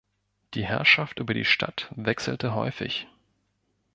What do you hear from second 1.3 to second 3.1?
die Stadt wechselte häufig.